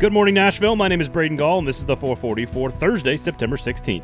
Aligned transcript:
Good 0.00 0.12
morning, 0.12 0.34
Nashville. 0.34 0.74
My 0.74 0.88
name 0.88 1.00
is 1.00 1.08
Braden 1.08 1.36
Gall, 1.36 1.60
and 1.60 1.68
this 1.68 1.78
is 1.78 1.84
the 1.84 1.96
440 1.96 2.46
for 2.46 2.68
Thursday, 2.68 3.16
September 3.16 3.56
16th. 3.56 4.02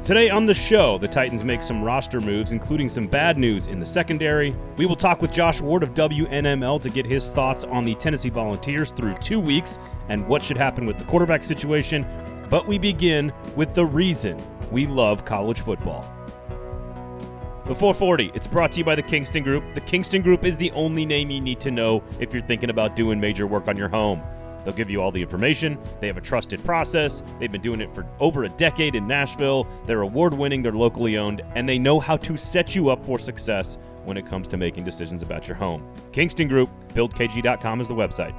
Today 0.00 0.30
on 0.30 0.46
the 0.46 0.54
show, 0.54 0.96
the 0.96 1.08
Titans 1.08 1.42
make 1.42 1.60
some 1.60 1.82
roster 1.82 2.20
moves, 2.20 2.52
including 2.52 2.88
some 2.88 3.08
bad 3.08 3.36
news 3.36 3.66
in 3.66 3.80
the 3.80 3.86
secondary. 3.86 4.54
We 4.76 4.86
will 4.86 4.94
talk 4.94 5.20
with 5.20 5.32
Josh 5.32 5.60
Ward 5.60 5.82
of 5.82 5.92
WNML 5.92 6.80
to 6.80 6.88
get 6.88 7.04
his 7.04 7.32
thoughts 7.32 7.64
on 7.64 7.84
the 7.84 7.96
Tennessee 7.96 8.30
Volunteers 8.30 8.92
through 8.92 9.18
two 9.18 9.40
weeks 9.40 9.80
and 10.08 10.24
what 10.28 10.40
should 10.40 10.56
happen 10.56 10.86
with 10.86 10.98
the 10.98 11.04
quarterback 11.04 11.42
situation. 11.42 12.06
But 12.48 12.68
we 12.68 12.78
begin 12.78 13.32
with 13.56 13.74
the 13.74 13.84
reason 13.84 14.40
we 14.70 14.86
love 14.86 15.24
college 15.24 15.58
football. 15.58 16.15
The 17.66 17.74
440, 17.74 18.30
it's 18.32 18.46
brought 18.46 18.70
to 18.70 18.78
you 18.78 18.84
by 18.84 18.94
the 18.94 19.02
Kingston 19.02 19.42
Group. 19.42 19.64
The 19.74 19.80
Kingston 19.80 20.22
Group 20.22 20.44
is 20.44 20.56
the 20.56 20.70
only 20.70 21.04
name 21.04 21.30
you 21.30 21.40
need 21.40 21.58
to 21.58 21.72
know 21.72 22.00
if 22.20 22.32
you're 22.32 22.44
thinking 22.44 22.70
about 22.70 22.94
doing 22.94 23.18
major 23.18 23.44
work 23.48 23.66
on 23.66 23.76
your 23.76 23.88
home. 23.88 24.22
They'll 24.64 24.72
give 24.72 24.88
you 24.88 25.02
all 25.02 25.10
the 25.10 25.20
information. 25.20 25.76
They 26.00 26.06
have 26.06 26.16
a 26.16 26.20
trusted 26.20 26.64
process. 26.64 27.24
They've 27.40 27.50
been 27.50 27.60
doing 27.60 27.80
it 27.80 27.92
for 27.92 28.06
over 28.20 28.44
a 28.44 28.48
decade 28.50 28.94
in 28.94 29.08
Nashville. 29.08 29.66
They're 29.84 30.02
award 30.02 30.32
winning, 30.32 30.62
they're 30.62 30.70
locally 30.70 31.18
owned, 31.18 31.42
and 31.56 31.68
they 31.68 31.76
know 31.76 31.98
how 31.98 32.16
to 32.18 32.36
set 32.36 32.76
you 32.76 32.88
up 32.88 33.04
for 33.04 33.18
success 33.18 33.78
when 34.04 34.16
it 34.16 34.26
comes 34.26 34.46
to 34.46 34.56
making 34.56 34.84
decisions 34.84 35.22
about 35.22 35.48
your 35.48 35.56
home. 35.56 35.92
Kingston 36.12 36.46
Group, 36.46 36.70
buildkg.com 36.94 37.80
is 37.80 37.88
the 37.88 37.94
website. 37.94 38.32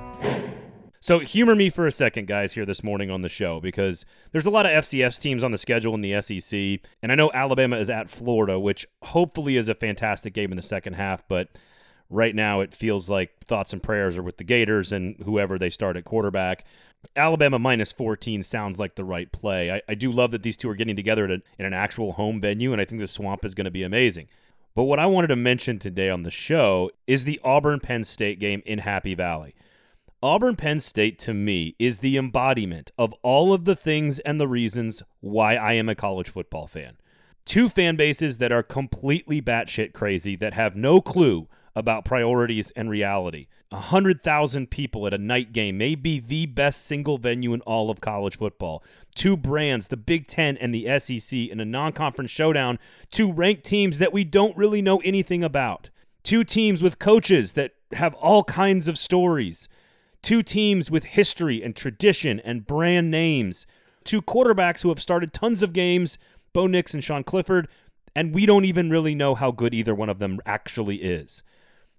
So, 1.07 1.19
humor 1.19 1.55
me 1.55 1.69
for 1.69 1.87
a 1.87 1.91
second, 1.93 2.27
guys, 2.27 2.51
here 2.51 2.65
this 2.65 2.83
morning 2.83 3.09
on 3.09 3.21
the 3.21 3.29
show 3.29 3.61
because 3.61 4.05
there's 4.33 4.45
a 4.45 4.49
lot 4.49 4.65
of 4.65 4.73
FCS 4.83 5.21
teams 5.21 5.41
on 5.41 5.53
the 5.53 5.57
schedule 5.57 5.95
in 5.95 6.01
the 6.01 6.21
SEC, 6.21 6.81
and 7.01 7.13
I 7.13 7.15
know 7.15 7.31
Alabama 7.33 7.77
is 7.77 7.89
at 7.89 8.09
Florida, 8.09 8.59
which 8.59 8.85
hopefully 9.01 9.55
is 9.55 9.69
a 9.69 9.73
fantastic 9.73 10.33
game 10.33 10.51
in 10.51 10.57
the 10.57 10.61
second 10.61 10.95
half, 10.95 11.25
but 11.29 11.47
Right 12.09 12.33
now, 12.33 12.61
it 12.61 12.73
feels 12.73 13.09
like 13.09 13.43
thoughts 13.43 13.73
and 13.73 13.83
prayers 13.83 14.17
are 14.17 14.23
with 14.23 14.37
the 14.37 14.45
Gators 14.45 14.93
and 14.93 15.17
whoever 15.25 15.59
they 15.59 15.69
start 15.69 15.97
at 15.97 16.05
quarterback. 16.05 16.63
Alabama 17.17 17.59
minus 17.59 17.91
14 17.91 18.43
sounds 18.43 18.79
like 18.79 18.95
the 18.95 19.03
right 19.03 19.29
play. 19.29 19.69
I, 19.69 19.81
I 19.89 19.93
do 19.93 20.09
love 20.09 20.31
that 20.31 20.41
these 20.41 20.55
two 20.55 20.69
are 20.69 20.75
getting 20.75 20.95
together 20.95 21.25
a, 21.25 21.33
in 21.59 21.65
an 21.65 21.73
actual 21.73 22.13
home 22.13 22.39
venue, 22.39 22.71
and 22.71 22.81
I 22.81 22.85
think 22.85 23.01
the 23.01 23.09
swamp 23.09 23.43
is 23.43 23.53
going 23.53 23.65
to 23.65 23.71
be 23.71 23.83
amazing. 23.83 24.29
But 24.73 24.83
what 24.83 24.99
I 24.99 25.05
wanted 25.05 25.27
to 25.27 25.35
mention 25.35 25.79
today 25.79 26.09
on 26.09 26.23
the 26.23 26.31
show 26.31 26.91
is 27.07 27.25
the 27.25 27.41
Auburn 27.43 27.81
Penn 27.81 28.05
State 28.05 28.39
game 28.39 28.63
in 28.65 28.79
Happy 28.79 29.13
Valley. 29.13 29.53
Auburn 30.23 30.55
Penn 30.55 30.79
State 30.79 31.19
to 31.19 31.33
me 31.33 31.75
is 31.77 31.99
the 31.99 32.17
embodiment 32.17 32.89
of 32.97 33.13
all 33.21 33.53
of 33.53 33.65
the 33.65 33.75
things 33.75 34.17
and 34.21 34.39
the 34.39 34.47
reasons 34.47 35.03
why 35.19 35.55
I 35.55 35.73
am 35.73 35.87
a 35.87 35.93
college 35.93 36.29
football 36.29 36.65
fan. 36.65 36.97
Two 37.45 37.69
fan 37.69 37.95
bases 37.95 38.39
that 38.39 38.51
are 38.51 38.63
completely 38.63 39.43
batshit 39.43 39.93
crazy, 39.93 40.35
that 40.37 40.55
have 40.55 40.75
no 40.75 41.01
clue 41.01 41.47
about 41.75 42.03
priorities 42.03 42.71
and 42.71 42.89
reality. 42.89 43.45
100,000 43.69 44.71
people 44.71 45.05
at 45.05 45.13
a 45.13 45.19
night 45.19 45.53
game 45.53 45.77
may 45.77 45.93
be 45.93 46.19
the 46.19 46.47
best 46.47 46.87
single 46.87 47.19
venue 47.19 47.53
in 47.53 47.61
all 47.61 47.91
of 47.91 48.01
college 48.01 48.37
football. 48.37 48.83
Two 49.13 49.37
brands, 49.37 49.89
the 49.89 49.97
Big 49.97 50.25
Ten 50.25 50.57
and 50.57 50.73
the 50.73 50.97
SEC, 50.97 51.37
in 51.37 51.59
a 51.59 51.65
non 51.65 51.93
conference 51.93 52.31
showdown, 52.31 52.79
two 53.11 53.31
ranked 53.31 53.65
teams 53.65 53.99
that 53.99 54.13
we 54.13 54.23
don't 54.23 54.57
really 54.57 54.81
know 54.81 54.97
anything 55.05 55.43
about. 55.43 55.91
Two 56.23 56.43
teams 56.43 56.81
with 56.81 56.97
coaches 56.97 57.53
that 57.53 57.73
have 57.91 58.15
all 58.15 58.43
kinds 58.43 58.87
of 58.87 58.97
stories. 58.97 59.69
Two 60.27 60.43
teams 60.43 60.91
with 60.91 61.05
history 61.05 61.63
and 61.63 61.73
tradition 61.73 62.41
and 62.41 62.67
brand 62.67 63.09
names. 63.09 63.65
Two 64.03 64.21
quarterbacks 64.21 64.81
who 64.81 64.89
have 64.89 64.99
started 64.99 65.31
tons 65.31 65.63
of 65.63 65.71
games, 65.71 66.17
Bo 66.51 66.67
Nix 66.67 66.93
and 66.93 67.01
Sean 67.01 67.23
Clifford, 67.23 67.69
and 68.13 68.35
we 68.35 68.45
don't 68.45 68.65
even 68.65 68.89
really 68.89 69.15
know 69.15 69.35
how 69.35 69.51
good 69.51 69.73
either 69.73 69.95
one 69.95 70.09
of 70.09 70.19
them 70.19 70.41
actually 70.45 70.97
is. 70.97 71.43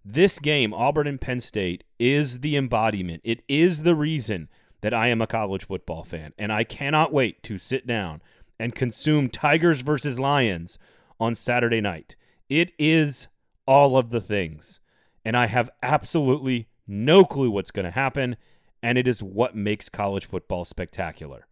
This 0.04 0.38
game, 0.38 0.74
Auburn 0.74 1.06
and 1.06 1.18
Penn 1.18 1.40
State, 1.40 1.84
is 1.98 2.40
the 2.40 2.54
embodiment. 2.54 3.22
It 3.24 3.40
is 3.48 3.82
the 3.82 3.94
reason 3.94 4.50
that 4.82 4.92
I 4.92 5.06
am 5.06 5.22
a 5.22 5.26
college 5.26 5.64
football 5.64 6.04
fan. 6.04 6.34
And 6.36 6.52
I 6.52 6.64
cannot 6.64 7.14
wait 7.14 7.42
to 7.44 7.56
sit 7.56 7.86
down 7.86 8.20
and 8.60 8.74
consume 8.74 9.30
Tigers 9.30 9.80
versus 9.80 10.20
Lions 10.20 10.78
on 11.18 11.34
Saturday 11.34 11.80
night. 11.80 12.14
It 12.50 12.72
is 12.78 13.26
all 13.66 13.96
of 13.96 14.10
the 14.10 14.20
things. 14.20 14.80
And 15.24 15.34
I 15.34 15.46
have 15.46 15.70
absolutely 15.82 16.68
no 16.88 17.24
clue 17.24 17.50
what's 17.50 17.70
going 17.70 17.84
to 17.84 17.92
happen. 17.92 18.36
And 18.82 18.98
it 18.98 19.06
is 19.06 19.22
what 19.22 19.54
makes 19.54 19.88
college 19.88 20.24
football 20.26 20.64
spectacular. 20.64 21.46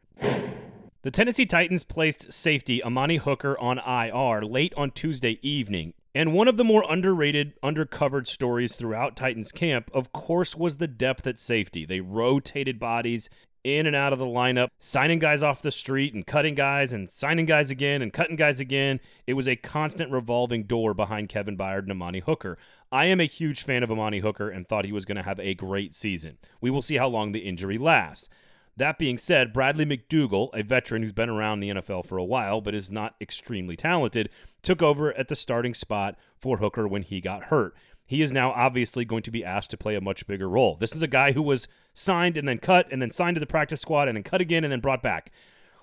The 1.03 1.11
Tennessee 1.13 1.47
Titans 1.47 1.85
placed 1.85 2.33
safety 2.33 2.83
Amani 2.83 3.19
Hooker 3.19 3.57
on 3.61 3.79
IR 3.79 4.43
late 4.43 4.75
on 4.77 4.91
Tuesday 4.91 5.39
evening 5.43 5.95
and 6.17 6.33
one 6.33 6.49
of 6.49 6.57
the 6.57 6.65
more 6.65 6.83
underrated, 6.89 7.61
undercovered 7.63 8.27
stories 8.27 8.75
throughout 8.75 9.17
Titans 9.17 9.53
camp, 9.53 9.91
of 9.93 10.15
course, 10.15 10.57
was 10.57 10.79
the 10.79 10.89
depth 10.89 11.27
at 11.27 11.39
safety. 11.39 11.85
They 11.85 12.01
rotated 12.01 12.79
bodies 12.79 13.29
in 13.67 13.85
and 13.85 13.97
out 13.97 14.13
of 14.13 14.21
the 14.21 14.25
lineup, 14.25 14.69
signing 14.79 15.19
guys 15.19 15.43
off 15.43 15.61
the 15.61 15.73
street 15.73 16.15
and 16.15 16.25
cutting 16.25 16.55
guys 16.55 16.93
and 16.93 17.11
signing 17.11 17.47
guys 17.47 17.69
again 17.69 18.01
and 18.01 18.13
cutting 18.13 18.37
guys 18.37 18.61
again. 18.61 19.01
It 19.27 19.35
was 19.35 19.49
a 19.49 19.57
constant 19.57 20.13
revolving 20.13 20.65
door 20.65 20.95
behind 20.95 21.29
Kevin 21.29 21.57
Byard 21.57 21.81
and 21.81 21.91
Amani 21.91 22.21
Hooker. 22.21 22.59
I 22.93 23.07
am 23.07 23.21
a 23.21 23.25
huge 23.25 23.65
fan 23.65 23.83
of 23.83 23.91
Amani 23.91 24.21
Hooker 24.21 24.49
and 24.49 24.69
thought 24.69 24.85
he 24.85 24.93
was 24.93 25.05
going 25.05 25.17
to 25.17 25.25
have 25.25 25.41
a 25.41 25.55
great 25.55 25.97
season. 25.97 26.39
We 26.61 26.71
will 26.71 26.81
see 26.81 26.97
how 26.97 27.09
long 27.09 27.33
the 27.33 27.41
injury 27.41 27.77
lasts. 27.77 28.29
That 28.77 28.99
being 28.99 29.19
said, 29.19 29.53
Bradley 29.53 29.85
McDougald, 29.87 30.51
a 30.53 30.63
veteran 30.63 31.03
who's 31.03 31.13
been 31.13 31.31
around 31.31 31.59
the 31.59 31.71
NFL 31.71 32.07
for 32.07 32.19
a 32.19 32.25
while 32.25 32.61
but 32.61 32.75
is 32.75 32.91
not 32.91 33.17
extremely 33.21 33.75
talented, 33.75 34.29
took 34.63 34.81
over 34.81 35.13
at 35.19 35.27
the 35.27 35.35
starting 35.35 35.75
spot 35.75 36.17
for 36.39 36.59
Hooker 36.59 36.87
when 36.87 37.03
he 37.03 37.21
got 37.21 37.45
hurt. 37.45 37.75
He 38.05 38.23
is 38.23 38.33
now 38.33 38.53
obviously 38.53 39.05
going 39.05 39.25
to 39.25 39.33
be 39.33 39.45
asked 39.45 39.71
to 39.73 39.77
play 39.77 39.97
a 39.97 40.01
much 40.01 40.29
bigger 40.29 40.49
role. 40.49 40.77
This 40.77 40.95
is 40.95 41.03
a 41.03 41.09
guy 41.09 41.33
who 41.33 41.43
was 41.43 41.67
signed 41.97 42.37
and 42.37 42.47
then 42.47 42.59
cut 42.59 42.87
and 42.93 43.01
then 43.01 43.11
signed 43.11 43.35
to 43.35 43.41
the 43.41 43.47
practice 43.47 43.81
squad 43.81 44.07
and 44.07 44.17
then 44.17 44.23
cut 44.23 44.41
again 44.41 44.63
and 44.63 44.73
then 44.73 44.81
brought 44.81 45.03
back. 45.03 45.33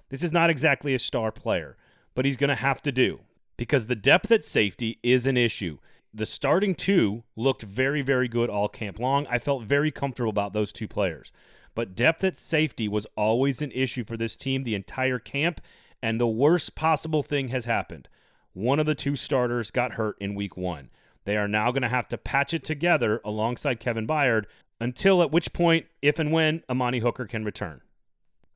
This 0.10 0.24
is 0.24 0.32
not 0.32 0.50
exactly 0.50 0.94
a 0.94 1.00
star 1.00 1.32
player, 1.32 1.76
but 2.14 2.24
he's 2.24 2.38
going 2.38 2.50
to 2.50 2.56
have 2.56 2.82
to 2.84 2.92
do 2.92 3.22
because 3.58 3.88
the 3.88 3.96
depth 3.96 4.32
at 4.32 4.46
safety 4.46 5.00
is 5.02 5.26
an 5.26 5.38
issue. 5.38 5.80
The 6.14 6.28
starting 6.28 6.76
two 6.76 7.24
looked 7.36 7.64
very, 7.64 8.04
very 8.04 8.28
good 8.28 8.50
all 8.50 8.70
camp 8.70 9.00
long. 9.00 9.26
I 9.28 9.40
felt 9.40 9.64
very 9.64 9.90
comfortable 9.90 10.30
about 10.30 10.54
those 10.54 10.72
two 10.72 10.88
players. 10.88 11.32
But 11.74 11.96
depth 11.96 12.24
at 12.24 12.38
safety 12.38 12.88
was 12.88 13.08
always 13.18 13.64
an 13.64 13.72
issue 13.72 14.04
for 14.04 14.16
this 14.16 14.38
team 14.38 14.64
the 14.64 14.76
entire 14.76 15.18
camp, 15.18 15.60
and 16.04 16.20
the 16.20 16.28
worst 16.28 16.76
possible 16.76 17.24
thing 17.24 17.48
has 17.48 17.66
happened. 17.66 18.08
One 18.54 18.80
of 18.80 18.86
the 18.86 18.94
two 18.94 19.16
starters 19.16 19.72
got 19.72 19.94
hurt 19.94 20.16
in 20.20 20.36
week 20.36 20.56
one. 20.56 20.92
They 21.26 21.38
are 21.38 21.48
now 21.48 21.72
going 21.72 21.82
to 21.82 21.90
have 21.90 22.08
to 22.10 22.18
patch 22.18 22.54
it 22.54 22.64
together 22.64 23.22
alongside 23.26 23.80
Kevin 23.80 24.06
Byard 24.06 24.46
until 24.84 25.22
at 25.22 25.32
which 25.32 25.54
point, 25.54 25.86
if 26.02 26.20
and 26.20 26.30
when, 26.30 26.62
Amani 26.70 27.00
Hooker 27.00 27.26
can 27.26 27.46
return. 27.46 27.80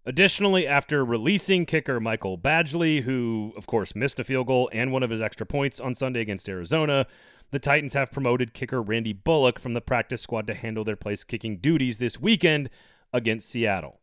Additionally, 0.06 0.68
after 0.68 1.06
releasing 1.06 1.66
kicker 1.66 2.02
Michael 2.02 2.38
Badgley, 2.38 3.04
who, 3.04 3.54
of 3.56 3.66
course, 3.66 3.96
missed 3.96 4.20
a 4.20 4.26
field 4.26 4.48
goal 4.48 4.70
and 4.74 4.92
one 4.92 5.04
of 5.04 5.10
his 5.10 5.22
extra 5.22 5.46
points 5.46 5.80
on 5.80 5.96
Sunday 5.96 6.20
against 6.20 6.50
Arizona, 6.50 7.08
the 7.52 7.60
Titans 7.60 7.94
have 7.94 8.12
promoted 8.12 8.54
kicker 8.54 8.82
Randy 8.82 9.14
Bullock 9.14 9.58
from 9.58 9.74
the 9.74 9.80
practice 9.80 10.22
squad 10.22 10.48
to 10.48 10.54
handle 10.54 10.84
their 10.84 10.98
place 10.98 11.24
kicking 11.24 11.60
duties 11.60 11.98
this 11.98 12.20
weekend 12.20 12.70
against 13.14 13.50
Seattle. 13.50 14.02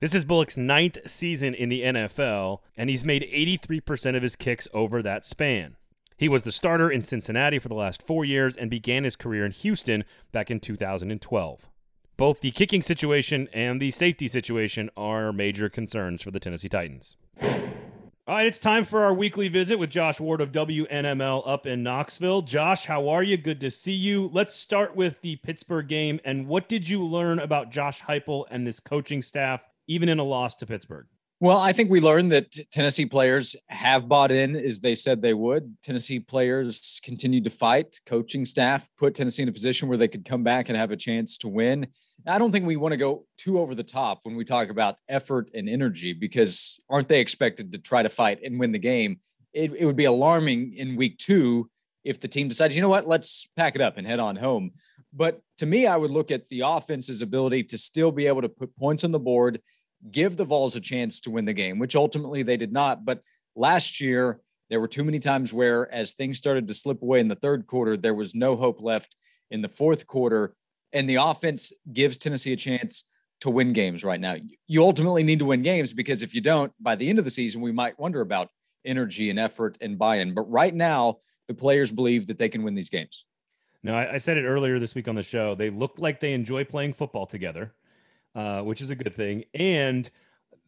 This 0.00 0.14
is 0.14 0.24
Bullock's 0.24 0.56
ninth 0.56 0.98
season 1.06 1.52
in 1.52 1.68
the 1.68 1.82
NFL, 1.82 2.60
and 2.78 2.88
he's 2.88 3.04
made 3.04 3.28
83% 3.30 4.16
of 4.16 4.22
his 4.22 4.36
kicks 4.36 4.68
over 4.72 5.02
that 5.02 5.26
span. 5.26 5.76
He 6.22 6.28
was 6.28 6.44
the 6.44 6.52
starter 6.52 6.88
in 6.88 7.02
Cincinnati 7.02 7.58
for 7.58 7.66
the 7.66 7.74
last 7.74 8.00
four 8.00 8.24
years 8.24 8.56
and 8.56 8.70
began 8.70 9.02
his 9.02 9.16
career 9.16 9.44
in 9.44 9.50
Houston 9.50 10.04
back 10.30 10.52
in 10.52 10.60
2012. 10.60 11.68
Both 12.16 12.42
the 12.42 12.52
kicking 12.52 12.80
situation 12.80 13.48
and 13.52 13.82
the 13.82 13.90
safety 13.90 14.28
situation 14.28 14.88
are 14.96 15.32
major 15.32 15.68
concerns 15.68 16.22
for 16.22 16.30
the 16.30 16.38
Tennessee 16.38 16.68
Titans. 16.68 17.16
All 17.42 18.36
right, 18.36 18.46
it's 18.46 18.60
time 18.60 18.84
for 18.84 19.02
our 19.02 19.12
weekly 19.12 19.48
visit 19.48 19.80
with 19.80 19.90
Josh 19.90 20.20
Ward 20.20 20.40
of 20.40 20.52
WNML 20.52 21.42
up 21.44 21.66
in 21.66 21.82
Knoxville. 21.82 22.42
Josh, 22.42 22.84
how 22.84 23.08
are 23.08 23.24
you? 23.24 23.36
Good 23.36 23.58
to 23.58 23.72
see 23.72 23.90
you. 23.90 24.30
Let's 24.32 24.54
start 24.54 24.94
with 24.94 25.20
the 25.22 25.34
Pittsburgh 25.42 25.88
game. 25.88 26.20
And 26.24 26.46
what 26.46 26.68
did 26.68 26.88
you 26.88 27.04
learn 27.04 27.40
about 27.40 27.72
Josh 27.72 28.00
Heupel 28.00 28.44
and 28.48 28.64
this 28.64 28.78
coaching 28.78 29.22
staff, 29.22 29.62
even 29.88 30.08
in 30.08 30.20
a 30.20 30.24
loss 30.24 30.54
to 30.58 30.66
Pittsburgh? 30.66 31.06
Well, 31.42 31.58
I 31.58 31.72
think 31.72 31.90
we 31.90 32.00
learned 32.00 32.30
that 32.30 32.56
Tennessee 32.70 33.04
players 33.04 33.56
have 33.66 34.08
bought 34.08 34.30
in 34.30 34.54
as 34.54 34.78
they 34.78 34.94
said 34.94 35.20
they 35.20 35.34
would. 35.34 35.76
Tennessee 35.82 36.20
players 36.20 37.00
continued 37.02 37.42
to 37.42 37.50
fight. 37.50 37.98
Coaching 38.06 38.46
staff 38.46 38.88
put 38.96 39.16
Tennessee 39.16 39.42
in 39.42 39.48
a 39.48 39.52
position 39.52 39.88
where 39.88 39.98
they 39.98 40.06
could 40.06 40.24
come 40.24 40.44
back 40.44 40.68
and 40.68 40.78
have 40.78 40.92
a 40.92 40.96
chance 40.96 41.36
to 41.38 41.48
win. 41.48 41.88
I 42.28 42.38
don't 42.38 42.52
think 42.52 42.64
we 42.64 42.76
want 42.76 42.92
to 42.92 42.96
go 42.96 43.26
too 43.38 43.58
over 43.58 43.74
the 43.74 43.82
top 43.82 44.20
when 44.22 44.36
we 44.36 44.44
talk 44.44 44.68
about 44.68 44.98
effort 45.08 45.50
and 45.52 45.68
energy 45.68 46.12
because 46.12 46.78
aren't 46.88 47.08
they 47.08 47.18
expected 47.18 47.72
to 47.72 47.78
try 47.78 48.04
to 48.04 48.08
fight 48.08 48.38
and 48.44 48.60
win 48.60 48.70
the 48.70 48.78
game? 48.78 49.18
It, 49.52 49.72
it 49.72 49.84
would 49.84 49.96
be 49.96 50.04
alarming 50.04 50.74
in 50.74 50.94
week 50.94 51.18
two 51.18 51.68
if 52.04 52.20
the 52.20 52.28
team 52.28 52.46
decides, 52.46 52.76
you 52.76 52.82
know 52.82 52.88
what, 52.88 53.08
let's 53.08 53.48
pack 53.56 53.74
it 53.74 53.80
up 53.80 53.96
and 53.96 54.06
head 54.06 54.20
on 54.20 54.36
home. 54.36 54.70
But 55.12 55.40
to 55.58 55.66
me, 55.66 55.88
I 55.88 55.96
would 55.96 56.12
look 56.12 56.30
at 56.30 56.46
the 56.50 56.60
offense's 56.60 57.20
ability 57.20 57.64
to 57.64 57.78
still 57.78 58.12
be 58.12 58.28
able 58.28 58.42
to 58.42 58.48
put 58.48 58.76
points 58.76 59.02
on 59.02 59.10
the 59.10 59.18
board 59.18 59.60
give 60.10 60.36
the 60.36 60.44
Vols 60.44 60.76
a 60.76 60.80
chance 60.80 61.20
to 61.20 61.30
win 61.30 61.44
the 61.44 61.52
game, 61.52 61.78
which 61.78 61.94
ultimately 61.96 62.42
they 62.42 62.56
did 62.56 62.72
not. 62.72 63.04
But 63.04 63.22
last 63.54 64.00
year, 64.00 64.40
There 64.72 64.80
were 64.80 64.88
too 64.88 65.04
many 65.04 65.18
times 65.18 65.52
where, 65.52 65.92
as 65.92 66.14
things 66.14 66.38
started 66.38 66.66
to 66.66 66.72
slip 66.72 67.02
away 67.02 67.20
in 67.20 67.28
the 67.28 67.34
third 67.34 67.66
quarter, 67.66 67.94
there 67.94 68.14
was 68.14 68.34
no 68.34 68.56
hope 68.56 68.80
left 68.80 69.16
in 69.50 69.60
the 69.60 69.68
fourth 69.68 70.06
quarter. 70.06 70.54
And 70.94 71.06
the 71.06 71.16
offense 71.16 71.74
gives 71.92 72.16
Tennessee 72.16 72.54
a 72.54 72.56
chance 72.56 73.04
to 73.42 73.50
win 73.50 73.74
games 73.74 74.02
right 74.02 74.18
now. 74.18 74.36
You 74.68 74.82
ultimately 74.82 75.24
need 75.24 75.40
to 75.40 75.44
win 75.44 75.60
games 75.60 75.92
because 75.92 76.22
if 76.22 76.34
you 76.34 76.40
don't, 76.40 76.72
by 76.80 76.94
the 76.94 77.06
end 77.06 77.18
of 77.18 77.26
the 77.26 77.30
season, 77.30 77.60
we 77.60 77.70
might 77.70 78.00
wonder 78.00 78.22
about 78.22 78.48
energy 78.82 79.28
and 79.28 79.38
effort 79.38 79.76
and 79.82 79.98
buy 79.98 80.16
in. 80.16 80.32
But 80.32 80.50
right 80.50 80.74
now, 80.74 81.18
the 81.48 81.54
players 81.54 81.92
believe 81.92 82.26
that 82.28 82.38
they 82.38 82.48
can 82.48 82.62
win 82.62 82.74
these 82.74 82.88
games. 82.88 83.26
No, 83.82 83.94
I, 83.94 84.14
I 84.14 84.16
said 84.16 84.38
it 84.38 84.46
earlier 84.46 84.78
this 84.78 84.94
week 84.94 85.06
on 85.06 85.16
the 85.16 85.22
show. 85.22 85.54
They 85.54 85.68
look 85.68 85.98
like 85.98 86.18
they 86.18 86.32
enjoy 86.32 86.64
playing 86.64 86.94
football 86.94 87.26
together, 87.26 87.74
uh, 88.34 88.62
which 88.62 88.80
is 88.80 88.90
a 88.90 88.94
good 88.94 89.14
thing. 89.14 89.44
And 89.54 90.08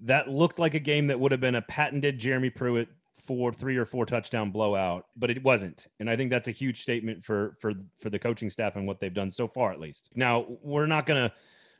that 0.02 0.28
looked 0.28 0.58
like 0.58 0.74
a 0.74 0.80
game 0.80 1.06
that 1.08 1.18
would 1.18 1.32
have 1.32 1.40
been 1.40 1.54
a 1.54 1.62
patented 1.62 2.18
Jeremy 2.18 2.50
Pruitt 2.50 2.88
four, 3.14 3.52
three 3.52 3.76
or 3.76 3.86
four 3.86 4.04
touchdown 4.04 4.50
blowout, 4.50 5.06
but 5.16 5.30
it 5.30 5.42
wasn't. 5.42 5.86
And 6.00 6.10
I 6.10 6.16
think 6.16 6.30
that's 6.30 6.48
a 6.48 6.52
huge 6.52 6.82
statement 6.82 7.24
for 7.24 7.56
for 7.60 7.74
for 8.00 8.10
the 8.10 8.18
coaching 8.18 8.50
staff 8.50 8.76
and 8.76 8.86
what 8.86 9.00
they've 9.00 9.14
done 9.14 9.30
so 9.30 9.48
far, 9.48 9.72
at 9.72 9.80
least. 9.80 10.10
Now 10.14 10.46
we're 10.62 10.86
not 10.86 11.06
gonna 11.06 11.32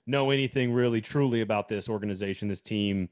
know 0.07 0.31
anything 0.31 0.73
really 0.73 1.01
truly 1.01 1.41
about 1.41 1.69
this 1.69 1.89
organization, 1.89 2.49
this 2.49 2.61
team 2.61 3.09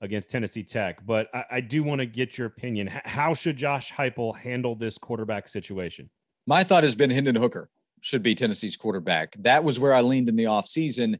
against 0.00 0.30
Tennessee 0.30 0.62
Tech, 0.62 1.04
but 1.06 1.28
I, 1.34 1.44
I 1.50 1.60
do 1.60 1.82
want 1.82 2.00
to 2.00 2.06
get 2.06 2.38
your 2.38 2.46
opinion. 2.46 2.88
H- 2.88 3.02
how 3.04 3.34
should 3.34 3.56
Josh 3.56 3.92
Heupel 3.92 4.36
handle 4.36 4.74
this 4.74 4.96
quarterback 4.96 5.46
situation? 5.46 6.08
My 6.46 6.64
thought 6.64 6.82
has 6.82 6.94
been 6.94 7.10
Hendon 7.10 7.36
Hooker 7.36 7.68
should 8.00 8.22
be 8.22 8.34
Tennessee's 8.34 8.76
quarterback. 8.76 9.36
That 9.40 9.62
was 9.62 9.78
where 9.78 9.92
I 9.92 10.00
leaned 10.00 10.30
in 10.30 10.36
the 10.36 10.44
offseason 10.44 11.18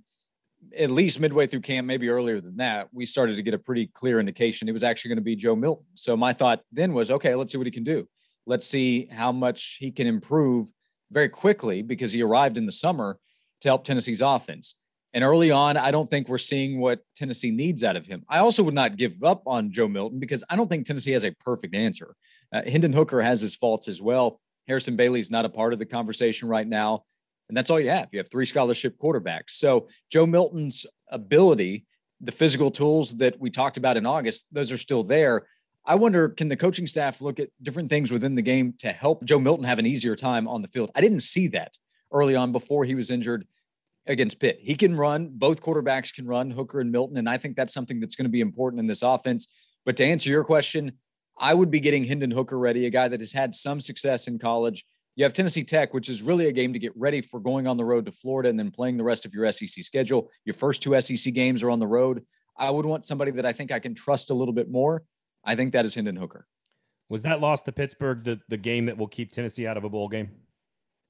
at 0.76 0.90
least 0.90 1.20
midway 1.20 1.46
through 1.46 1.60
camp, 1.60 1.86
maybe 1.86 2.08
earlier 2.08 2.40
than 2.40 2.56
that, 2.56 2.88
we 2.92 3.06
started 3.06 3.36
to 3.36 3.42
get 3.42 3.54
a 3.54 3.58
pretty 3.58 3.86
clear 3.88 4.20
indication 4.20 4.68
it 4.68 4.72
was 4.72 4.84
actually 4.84 5.10
going 5.10 5.18
to 5.18 5.22
be 5.22 5.36
Joe 5.36 5.56
Milton. 5.56 5.86
So 5.94 6.16
my 6.16 6.32
thought 6.32 6.60
then 6.72 6.92
was, 6.92 7.10
okay, 7.10 7.34
let's 7.34 7.52
see 7.52 7.58
what 7.58 7.66
he 7.66 7.70
can 7.70 7.84
do. 7.84 8.06
Let's 8.46 8.66
see 8.66 9.06
how 9.06 9.32
much 9.32 9.76
he 9.80 9.90
can 9.90 10.06
improve 10.06 10.70
very 11.10 11.28
quickly 11.28 11.82
because 11.82 12.12
he 12.12 12.22
arrived 12.22 12.56
in 12.58 12.66
the 12.66 12.72
summer 12.72 13.18
to 13.60 13.68
help 13.68 13.84
Tennessee's 13.84 14.22
offense. 14.22 14.76
And 15.12 15.24
early 15.24 15.50
on, 15.50 15.76
I 15.76 15.90
don't 15.90 16.08
think 16.08 16.28
we're 16.28 16.38
seeing 16.38 16.78
what 16.78 17.00
Tennessee 17.16 17.50
needs 17.50 17.82
out 17.82 17.96
of 17.96 18.06
him. 18.06 18.24
I 18.28 18.38
also 18.38 18.62
would 18.62 18.74
not 18.74 18.96
give 18.96 19.24
up 19.24 19.42
on 19.44 19.72
Joe 19.72 19.88
Milton 19.88 20.20
because 20.20 20.44
I 20.48 20.54
don't 20.54 20.68
think 20.68 20.86
Tennessee 20.86 21.10
has 21.12 21.24
a 21.24 21.32
perfect 21.40 21.74
answer. 21.74 22.14
Uh, 22.52 22.62
Hendon 22.62 22.92
Hooker 22.92 23.20
has 23.20 23.40
his 23.40 23.56
faults 23.56 23.88
as 23.88 24.00
well. 24.00 24.40
Harrison 24.68 24.94
Bailey's 24.94 25.30
not 25.30 25.44
a 25.44 25.48
part 25.48 25.72
of 25.72 25.80
the 25.80 25.86
conversation 25.86 26.48
right 26.48 26.66
now. 26.66 27.04
And 27.50 27.56
that's 27.56 27.68
all 27.68 27.80
you 27.80 27.90
have. 27.90 28.08
You 28.12 28.20
have 28.20 28.30
three 28.30 28.46
scholarship 28.46 28.96
quarterbacks. 28.96 29.50
So 29.50 29.88
Joe 30.08 30.24
Milton's 30.24 30.86
ability, 31.10 31.84
the 32.20 32.30
physical 32.30 32.70
tools 32.70 33.16
that 33.16 33.40
we 33.40 33.50
talked 33.50 33.76
about 33.76 33.96
in 33.96 34.06
August, 34.06 34.46
those 34.52 34.70
are 34.70 34.78
still 34.78 35.02
there. 35.02 35.46
I 35.84 35.96
wonder, 35.96 36.28
can 36.28 36.46
the 36.46 36.56
coaching 36.56 36.86
staff 36.86 37.20
look 37.20 37.40
at 37.40 37.48
different 37.60 37.88
things 37.88 38.12
within 38.12 38.36
the 38.36 38.42
game 38.42 38.74
to 38.78 38.92
help 38.92 39.24
Joe 39.24 39.40
Milton 39.40 39.64
have 39.64 39.80
an 39.80 39.86
easier 39.86 40.14
time 40.14 40.46
on 40.46 40.62
the 40.62 40.68
field? 40.68 40.92
I 40.94 41.00
didn't 41.00 41.20
see 41.20 41.48
that 41.48 41.76
early 42.12 42.36
on 42.36 42.52
before 42.52 42.84
he 42.84 42.94
was 42.94 43.10
injured 43.10 43.46
against 44.06 44.38
Pitt. 44.38 44.58
He 44.60 44.76
can 44.76 44.94
run, 44.94 45.30
both 45.32 45.60
quarterbacks 45.60 46.14
can 46.14 46.26
run, 46.26 46.52
Hooker 46.52 46.78
and 46.78 46.92
Milton. 46.92 47.16
And 47.16 47.28
I 47.28 47.36
think 47.36 47.56
that's 47.56 47.74
something 47.74 47.98
that's 47.98 48.14
going 48.14 48.26
to 48.26 48.30
be 48.30 48.40
important 48.40 48.78
in 48.78 48.86
this 48.86 49.02
offense. 49.02 49.48
But 49.84 49.96
to 49.96 50.04
answer 50.04 50.30
your 50.30 50.44
question, 50.44 50.92
I 51.38 51.54
would 51.54 51.70
be 51.70 51.80
getting 51.80 52.04
Hendon 52.04 52.30
Hooker 52.30 52.58
ready, 52.58 52.86
a 52.86 52.90
guy 52.90 53.08
that 53.08 53.20
has 53.20 53.32
had 53.32 53.54
some 53.54 53.80
success 53.80 54.28
in 54.28 54.38
college, 54.38 54.84
you 55.20 55.24
have 55.24 55.34
Tennessee 55.34 55.64
Tech, 55.64 55.92
which 55.92 56.08
is 56.08 56.22
really 56.22 56.46
a 56.46 56.52
game 56.52 56.72
to 56.72 56.78
get 56.78 56.96
ready 56.96 57.20
for 57.20 57.40
going 57.40 57.66
on 57.66 57.76
the 57.76 57.84
road 57.84 58.06
to 58.06 58.10
Florida 58.10 58.48
and 58.48 58.58
then 58.58 58.70
playing 58.70 58.96
the 58.96 59.04
rest 59.04 59.26
of 59.26 59.34
your 59.34 59.52
SEC 59.52 59.84
schedule. 59.84 60.30
Your 60.46 60.54
first 60.54 60.82
two 60.82 60.98
SEC 60.98 61.34
games 61.34 61.62
are 61.62 61.68
on 61.68 61.78
the 61.78 61.86
road. 61.86 62.24
I 62.56 62.70
would 62.70 62.86
want 62.86 63.04
somebody 63.04 63.30
that 63.32 63.44
I 63.44 63.52
think 63.52 63.70
I 63.70 63.80
can 63.80 63.94
trust 63.94 64.30
a 64.30 64.34
little 64.34 64.54
bit 64.54 64.70
more. 64.70 65.02
I 65.44 65.56
think 65.56 65.74
that 65.74 65.84
is 65.84 65.94
Hendon 65.94 66.16
Hooker. 66.16 66.46
Was 67.10 67.20
that 67.24 67.38
loss 67.38 67.60
to 67.64 67.72
Pittsburgh 67.72 68.24
the, 68.24 68.40
the 68.48 68.56
game 68.56 68.86
that 68.86 68.96
will 68.96 69.08
keep 69.08 69.30
Tennessee 69.30 69.66
out 69.66 69.76
of 69.76 69.84
a 69.84 69.90
bowl 69.90 70.08
game? 70.08 70.30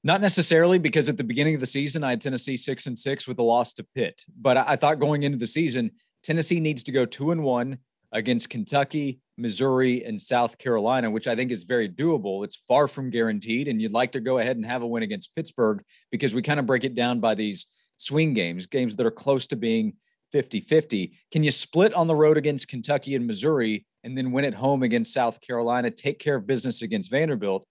Not 0.03 0.19
necessarily, 0.19 0.77
because 0.77 1.07
at 1.07 1.15
the 1.15 1.23
beginning 1.23 1.55
of 1.55 1.61
the 1.61 1.65
season, 1.65 2.03
I 2.03 2.09
had 2.09 2.19
Tennessee 2.19 2.57
six 2.57 2.87
and 2.87 2.99
six 2.99 3.29
with 3.29 3.39
a 3.39 3.43
loss 3.43 3.71
to 3.75 3.85
Pitt. 3.95 4.25
But 4.41 4.57
I, 4.57 4.73
I 4.73 4.75
thought 4.75 4.99
going 4.99 5.23
into 5.23 5.37
the 5.37 5.47
season, 5.47 5.89
Tennessee 6.21 6.59
needs 6.59 6.83
to 6.83 6.91
go 6.91 7.05
two 7.05 7.31
and 7.31 7.43
one 7.43 7.77
against 8.11 8.49
Kentucky, 8.49 9.19
Missouri, 9.37 10.03
and 10.03 10.21
South 10.21 10.57
Carolina, 10.57 11.09
which 11.09 11.27
I 11.27 11.35
think 11.35 11.51
is 11.51 11.63
very 11.63 11.89
doable. 11.89 12.43
It's 12.43 12.55
far 12.55 12.87
from 12.87 13.09
guaranteed. 13.09 13.67
And 13.67 13.81
you'd 13.81 13.93
like 13.93 14.11
to 14.13 14.19
go 14.19 14.39
ahead 14.39 14.57
and 14.57 14.65
have 14.65 14.81
a 14.81 14.87
win 14.87 15.03
against 15.03 15.33
Pittsburgh 15.35 15.83
because 16.11 16.33
we 16.33 16.41
kind 16.41 16.59
of 16.59 16.65
break 16.65 16.83
it 16.83 16.95
down 16.95 17.19
by 17.19 17.35
these 17.35 17.67
swing 17.97 18.33
games, 18.33 18.67
games 18.67 18.95
that 18.95 19.05
are 19.05 19.11
close 19.11 19.47
to 19.47 19.55
being 19.55 19.93
50 20.31 20.61
50. 20.61 21.13
Can 21.31 21.43
you 21.43 21.51
split 21.51 21.93
on 21.93 22.07
the 22.07 22.15
road 22.15 22.37
against 22.37 22.67
Kentucky 22.67 23.15
and 23.15 23.27
Missouri 23.27 23.85
and 24.03 24.17
then 24.17 24.31
win 24.31 24.45
at 24.45 24.53
home 24.53 24.83
against 24.83 25.13
South 25.13 25.41
Carolina, 25.41 25.91
take 25.91 26.19
care 26.19 26.35
of 26.35 26.47
business 26.47 26.81
against 26.81 27.11
Vanderbilt? 27.11 27.65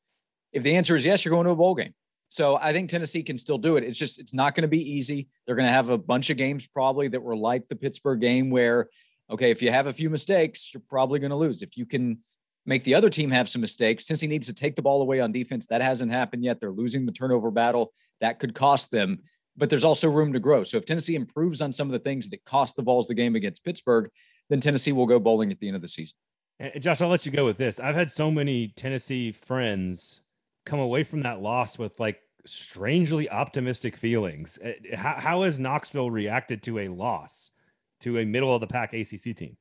If 0.52 0.62
the 0.62 0.76
answer 0.76 0.94
is 0.94 1.04
yes, 1.04 1.24
you're 1.24 1.30
going 1.30 1.46
to 1.46 1.52
a 1.52 1.56
bowl 1.56 1.74
game. 1.74 1.94
So 2.28 2.56
I 2.56 2.72
think 2.72 2.88
Tennessee 2.88 3.24
can 3.24 3.38
still 3.38 3.58
do 3.58 3.76
it. 3.76 3.82
It's 3.82 3.98
just, 3.98 4.20
it's 4.20 4.32
not 4.32 4.54
going 4.54 4.62
to 4.62 4.68
be 4.68 4.92
easy. 4.92 5.28
They're 5.46 5.56
going 5.56 5.66
to 5.66 5.72
have 5.72 5.90
a 5.90 5.98
bunch 5.98 6.30
of 6.30 6.36
games 6.36 6.68
probably 6.68 7.08
that 7.08 7.22
were 7.22 7.36
like 7.36 7.66
the 7.68 7.74
Pittsburgh 7.74 8.20
game 8.20 8.50
where 8.50 8.88
okay, 9.30 9.50
if 9.50 9.62
you 9.62 9.70
have 9.70 9.86
a 9.86 9.92
few 9.92 10.10
mistakes, 10.10 10.70
you're 10.72 10.82
probably 10.88 11.18
going 11.18 11.30
to 11.30 11.36
lose. 11.36 11.62
If 11.62 11.76
you 11.76 11.86
can 11.86 12.18
make 12.66 12.84
the 12.84 12.94
other 12.94 13.08
team 13.08 13.30
have 13.30 13.48
some 13.48 13.60
mistakes, 13.60 14.04
Tennessee 14.04 14.26
needs 14.26 14.46
to 14.48 14.54
take 14.54 14.76
the 14.76 14.82
ball 14.82 15.00
away 15.02 15.20
on 15.20 15.32
defense. 15.32 15.66
That 15.66 15.82
hasn't 15.82 16.12
happened 16.12 16.44
yet. 16.44 16.60
They're 16.60 16.70
losing 16.70 17.06
the 17.06 17.12
turnover 17.12 17.50
battle. 17.50 17.92
That 18.20 18.38
could 18.38 18.54
cost 18.54 18.90
them, 18.90 19.20
but 19.56 19.70
there's 19.70 19.84
also 19.84 20.08
room 20.08 20.32
to 20.32 20.40
grow. 20.40 20.64
So 20.64 20.76
if 20.76 20.84
Tennessee 20.84 21.14
improves 21.14 21.62
on 21.62 21.72
some 21.72 21.88
of 21.88 21.92
the 21.92 21.98
things 21.98 22.28
that 22.28 22.44
cost 22.44 22.76
the 22.76 22.82
Vols 22.82 23.06
the 23.06 23.14
game 23.14 23.34
against 23.34 23.64
Pittsburgh, 23.64 24.10
then 24.50 24.60
Tennessee 24.60 24.92
will 24.92 25.06
go 25.06 25.18
bowling 25.18 25.50
at 25.50 25.60
the 25.60 25.68
end 25.68 25.76
of 25.76 25.82
the 25.82 25.88
season. 25.88 26.16
And 26.58 26.82
Josh, 26.82 27.00
I'll 27.00 27.08
let 27.08 27.24
you 27.24 27.32
go 27.32 27.46
with 27.46 27.56
this. 27.56 27.80
I've 27.80 27.94
had 27.94 28.10
so 28.10 28.30
many 28.30 28.68
Tennessee 28.76 29.32
friends 29.32 30.20
come 30.66 30.80
away 30.80 31.04
from 31.04 31.22
that 31.22 31.40
loss 31.40 31.78
with 31.78 31.98
like 31.98 32.20
strangely 32.44 33.30
optimistic 33.30 33.96
feelings. 33.96 34.58
How, 34.94 35.14
how 35.18 35.42
has 35.42 35.58
Knoxville 35.58 36.10
reacted 36.10 36.62
to 36.64 36.80
a 36.80 36.88
loss? 36.88 37.52
To 38.00 38.18
a 38.18 38.24
middle 38.24 38.54
of 38.54 38.60
the 38.60 38.66
pack 38.66 38.92
ACC 38.92 39.36
team. 39.36 39.56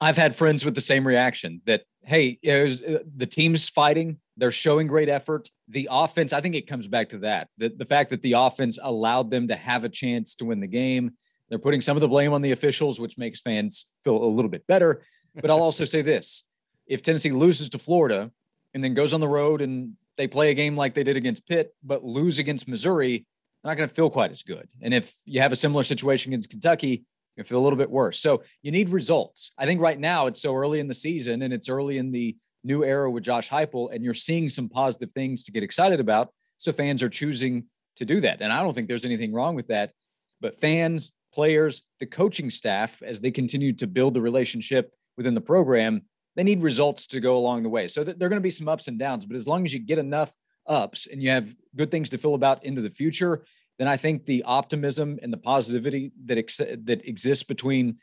I've 0.00 0.16
had 0.16 0.34
friends 0.34 0.64
with 0.64 0.74
the 0.74 0.80
same 0.80 1.06
reaction 1.06 1.60
that, 1.66 1.82
hey, 2.02 2.36
was, 2.44 2.82
uh, 2.82 2.98
the 3.16 3.26
team's 3.26 3.68
fighting. 3.68 4.18
They're 4.36 4.50
showing 4.50 4.88
great 4.88 5.08
effort. 5.08 5.48
The 5.68 5.88
offense, 5.90 6.32
I 6.32 6.40
think 6.40 6.56
it 6.56 6.66
comes 6.66 6.88
back 6.88 7.10
to 7.10 7.18
that. 7.18 7.48
The, 7.58 7.68
the 7.68 7.84
fact 7.84 8.10
that 8.10 8.20
the 8.22 8.32
offense 8.32 8.80
allowed 8.82 9.30
them 9.30 9.46
to 9.48 9.54
have 9.54 9.84
a 9.84 9.88
chance 9.88 10.34
to 10.36 10.44
win 10.44 10.58
the 10.58 10.66
game. 10.66 11.12
They're 11.48 11.58
putting 11.60 11.80
some 11.80 11.96
of 11.96 12.00
the 12.00 12.08
blame 12.08 12.32
on 12.32 12.42
the 12.42 12.50
officials, 12.50 12.98
which 12.98 13.16
makes 13.16 13.40
fans 13.40 13.86
feel 14.02 14.16
a 14.16 14.26
little 14.26 14.50
bit 14.50 14.66
better. 14.66 15.02
But 15.40 15.50
I'll 15.50 15.62
also 15.62 15.84
say 15.84 16.02
this 16.02 16.44
if 16.86 17.02
Tennessee 17.02 17.30
loses 17.30 17.68
to 17.70 17.78
Florida 17.78 18.30
and 18.74 18.82
then 18.82 18.94
goes 18.94 19.14
on 19.14 19.20
the 19.20 19.28
road 19.28 19.60
and 19.60 19.92
they 20.16 20.26
play 20.26 20.50
a 20.50 20.54
game 20.54 20.76
like 20.76 20.94
they 20.94 21.04
did 21.04 21.16
against 21.16 21.46
Pitt, 21.46 21.74
but 21.82 22.04
lose 22.04 22.38
against 22.38 22.68
Missouri, 22.68 23.26
they're 23.62 23.70
not 23.70 23.76
going 23.76 23.88
to 23.88 23.94
feel 23.94 24.10
quite 24.10 24.30
as 24.30 24.42
good. 24.42 24.68
And 24.80 24.92
if 24.92 25.12
you 25.24 25.40
have 25.40 25.52
a 25.52 25.56
similar 25.56 25.84
situation 25.84 26.32
against 26.32 26.50
Kentucky, 26.50 27.04
you 27.36 27.44
feel 27.44 27.58
a 27.58 27.64
little 27.64 27.78
bit 27.78 27.90
worse. 27.90 28.20
So 28.20 28.42
you 28.62 28.70
need 28.70 28.90
results. 28.90 29.52
I 29.58 29.66
think 29.66 29.80
right 29.80 29.98
now 29.98 30.26
it's 30.26 30.40
so 30.42 30.54
early 30.54 30.80
in 30.80 30.88
the 30.88 30.94
season 30.94 31.42
and 31.42 31.52
it's 31.52 31.68
early 31.68 31.98
in 31.98 32.12
the 32.12 32.36
new 32.64 32.84
era 32.84 33.10
with 33.10 33.24
Josh 33.24 33.48
Heupel, 33.48 33.92
and 33.92 34.04
you're 34.04 34.14
seeing 34.14 34.48
some 34.48 34.68
positive 34.68 35.12
things 35.12 35.42
to 35.44 35.52
get 35.52 35.62
excited 35.62 36.00
about. 36.00 36.28
So 36.58 36.72
fans 36.72 37.02
are 37.02 37.08
choosing 37.08 37.64
to 37.96 38.04
do 38.04 38.20
that. 38.20 38.40
And 38.40 38.52
I 38.52 38.62
don't 38.62 38.72
think 38.72 38.88
there's 38.88 39.04
anything 39.04 39.32
wrong 39.32 39.54
with 39.54 39.68
that. 39.68 39.92
But 40.40 40.60
fans, 40.60 41.12
players, 41.34 41.82
the 41.98 42.06
coaching 42.06 42.50
staff, 42.50 43.02
as 43.02 43.20
they 43.20 43.30
continue 43.30 43.72
to 43.74 43.86
build 43.86 44.14
the 44.14 44.20
relationship 44.20 44.92
within 45.16 45.34
the 45.34 45.40
program, 45.40 46.02
they 46.36 46.42
need 46.42 46.62
results 46.62 47.06
to 47.06 47.20
go 47.20 47.36
along 47.36 47.62
the 47.62 47.68
way. 47.68 47.88
So 47.88 48.04
there 48.04 48.14
are 48.26 48.30
going 48.30 48.40
to 48.40 48.40
be 48.40 48.50
some 48.50 48.68
ups 48.68 48.88
and 48.88 48.98
downs, 48.98 49.26
but 49.26 49.36
as 49.36 49.46
long 49.48 49.64
as 49.64 49.74
you 49.74 49.80
get 49.80 49.98
enough 49.98 50.32
ups 50.66 51.06
and 51.06 51.22
you 51.22 51.30
have 51.30 51.54
good 51.76 51.90
things 51.90 52.10
to 52.10 52.18
feel 52.18 52.34
about 52.34 52.64
into 52.64 52.80
the 52.80 52.90
future, 52.90 53.44
then 53.82 53.88
I 53.88 53.96
think 53.96 54.26
the 54.26 54.44
optimism 54.44 55.18
and 55.22 55.32
the 55.32 55.38
positivity 55.38 56.12
that 56.26 56.38
ex- 56.38 56.58
that 56.58 57.04
exists 57.04 57.42
between 57.42 57.96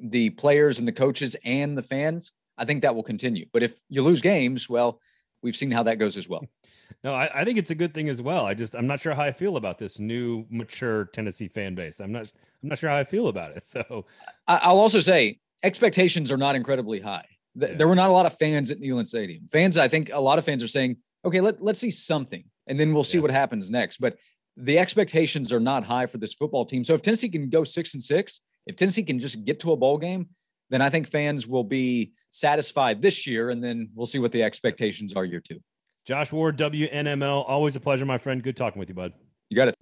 the 0.00 0.30
players 0.30 0.78
and 0.78 0.88
the 0.88 0.92
coaches 0.92 1.36
and 1.44 1.76
the 1.76 1.82
fans, 1.82 2.32
I 2.56 2.64
think 2.64 2.80
that 2.80 2.94
will 2.94 3.02
continue. 3.02 3.44
But 3.52 3.62
if 3.62 3.78
you 3.90 4.00
lose 4.00 4.22
games, 4.22 4.70
well, 4.70 5.02
we've 5.42 5.54
seen 5.54 5.70
how 5.70 5.82
that 5.82 5.96
goes 5.96 6.16
as 6.16 6.26
well. 6.26 6.46
No, 7.04 7.14
I, 7.14 7.42
I, 7.42 7.44
think 7.44 7.58
it's 7.58 7.70
a 7.70 7.74
good 7.74 7.92
thing 7.92 8.08
as 8.08 8.22
well. 8.22 8.46
I 8.46 8.54
just 8.54 8.74
I'm 8.74 8.86
not 8.86 8.98
sure 8.98 9.14
how 9.14 9.22
I 9.22 9.30
feel 9.30 9.58
about 9.58 9.78
this 9.78 10.00
new 10.00 10.46
mature 10.48 11.04
Tennessee 11.04 11.46
fan 11.46 11.74
base. 11.74 12.00
I'm 12.00 12.10
not 12.10 12.32
I'm 12.62 12.70
not 12.70 12.78
sure 12.78 12.88
how 12.88 12.96
I 12.96 13.04
feel 13.04 13.28
about 13.28 13.54
it. 13.56 13.64
So 13.66 14.06
I, 14.48 14.72
will 14.72 14.80
also 14.80 14.98
say 14.98 15.38
expectations 15.62 16.32
are 16.32 16.38
not 16.38 16.56
incredibly 16.56 16.98
high. 16.98 17.26
Yeah. 17.54 17.74
There 17.74 17.86
were 17.86 17.94
not 17.94 18.08
a 18.08 18.12
lot 18.12 18.24
of 18.24 18.36
fans 18.38 18.70
at 18.70 18.80
Neyland 18.80 19.06
Stadium. 19.06 19.48
Fans, 19.52 19.76
I 19.76 19.86
think 19.86 20.10
a 20.12 20.18
lot 20.18 20.38
of 20.38 20.46
fans 20.46 20.62
are 20.62 20.68
saying, 20.68 20.96
okay, 21.26 21.42
let, 21.42 21.62
let's 21.62 21.78
see 21.78 21.90
something 21.90 22.42
and 22.66 22.80
then 22.80 22.94
we'll 22.94 23.04
see 23.04 23.18
yeah. 23.18 23.22
what 23.22 23.30
happens 23.32 23.70
next. 23.70 23.98
But 23.98 24.16
the 24.58 24.78
expectations 24.78 25.52
are 25.52 25.60
not 25.60 25.84
high 25.84 26.06
for 26.06 26.18
this 26.18 26.34
football 26.34 26.66
team. 26.66 26.84
So 26.84 26.94
if 26.94 27.02
Tennessee 27.02 27.28
can 27.28 27.48
go 27.48 27.64
six 27.64 27.94
and 27.94 28.02
six, 28.02 28.40
if 28.66 28.76
Tennessee 28.76 29.04
can 29.04 29.18
just 29.20 29.44
get 29.44 29.60
to 29.60 29.72
a 29.72 29.76
bowl 29.76 29.98
game, 29.98 30.28
then 30.68 30.82
I 30.82 30.90
think 30.90 31.10
fans 31.10 31.46
will 31.46 31.64
be 31.64 32.12
satisfied 32.30 33.00
this 33.00 33.26
year, 33.26 33.50
and 33.50 33.62
then 33.64 33.88
we'll 33.94 34.06
see 34.06 34.18
what 34.18 34.32
the 34.32 34.42
expectations 34.42 35.14
are 35.14 35.24
year 35.24 35.40
two. 35.40 35.60
Josh 36.04 36.32
Ward, 36.32 36.58
WNML, 36.58 37.44
always 37.46 37.76
a 37.76 37.80
pleasure, 37.80 38.04
my 38.04 38.18
friend. 38.18 38.42
Good 38.42 38.56
talking 38.56 38.78
with 38.78 38.88
you, 38.88 38.94
bud. 38.94 39.12
You 39.48 39.56
got 39.56 39.68
it. 39.68 39.74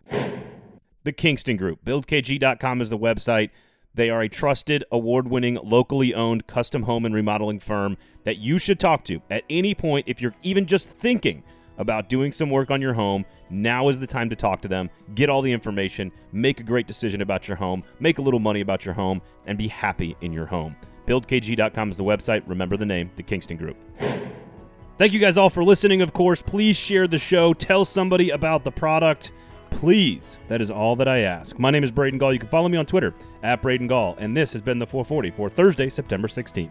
The 1.04 1.12
Kingston 1.12 1.56
Group. 1.56 1.84
BuildKG.com 1.84 2.80
is 2.80 2.90
the 2.90 2.98
website. 2.98 3.50
They 3.94 4.10
are 4.10 4.22
a 4.22 4.28
trusted, 4.28 4.84
award 4.92 5.28
winning, 5.28 5.58
locally 5.62 6.14
owned 6.14 6.46
custom 6.46 6.82
home 6.82 7.04
and 7.04 7.14
remodeling 7.14 7.60
firm 7.60 7.96
that 8.24 8.36
you 8.36 8.58
should 8.58 8.78
talk 8.78 9.04
to 9.04 9.22
at 9.30 9.44
any 9.48 9.74
point 9.74 10.06
if 10.06 10.20
you're 10.20 10.34
even 10.42 10.66
just 10.66 10.90
thinking 10.90 11.42
about 11.78 12.08
doing 12.08 12.32
some 12.32 12.50
work 12.50 12.70
on 12.70 12.80
your 12.80 12.92
home. 12.92 13.24
Now 13.50 13.88
is 13.88 14.00
the 14.00 14.06
time 14.06 14.30
to 14.30 14.36
talk 14.36 14.60
to 14.62 14.68
them, 14.68 14.90
get 15.14 15.28
all 15.28 15.42
the 15.42 15.52
information, 15.52 16.10
make 16.32 16.60
a 16.60 16.64
great 16.64 16.86
decision 16.86 17.20
about 17.20 17.48
your 17.48 17.56
home, 17.56 17.84
make 18.00 18.18
a 18.18 18.22
little 18.22 18.40
money 18.40 18.60
about 18.60 18.84
your 18.84 18.94
home, 18.94 19.22
and 19.46 19.56
be 19.56 19.68
happy 19.68 20.16
in 20.20 20.32
your 20.32 20.46
home. 20.46 20.76
BuildKG.com 21.06 21.90
is 21.90 21.96
the 21.96 22.04
website. 22.04 22.42
Remember 22.46 22.76
the 22.76 22.86
name, 22.86 23.10
the 23.16 23.22
Kingston 23.22 23.56
Group. 23.56 23.76
Thank 24.98 25.12
you 25.12 25.20
guys 25.20 25.36
all 25.36 25.50
for 25.50 25.62
listening, 25.62 26.02
of 26.02 26.12
course. 26.12 26.42
Please 26.42 26.76
share 26.76 27.06
the 27.06 27.18
show, 27.18 27.52
tell 27.52 27.84
somebody 27.84 28.30
about 28.30 28.64
the 28.64 28.72
product. 28.72 29.32
Please, 29.70 30.38
that 30.48 30.62
is 30.62 30.70
all 30.70 30.96
that 30.96 31.06
I 31.06 31.20
ask. 31.20 31.58
My 31.58 31.70
name 31.70 31.84
is 31.84 31.90
Braden 31.90 32.18
Gall. 32.18 32.32
You 32.32 32.38
can 32.38 32.48
follow 32.48 32.68
me 32.68 32.78
on 32.78 32.86
Twitter 32.86 33.14
at 33.42 33.60
Braden 33.60 33.88
Gall, 33.88 34.16
and 34.18 34.34
this 34.34 34.52
has 34.52 34.62
been 34.62 34.78
the 34.78 34.86
440 34.86 35.30
for 35.32 35.50
Thursday, 35.50 35.90
September 35.90 36.28
16th. 36.28 36.70